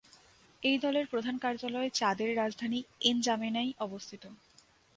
এই 0.63 0.77
দলের 0.77 1.05
প্রধান 1.07 1.35
কার্যালয় 1.37 1.89
চাদের 1.93 2.29
রাজধানী 2.37 2.79
এনজামেনায় 3.01 3.71
অবস্থিত। 3.79 4.23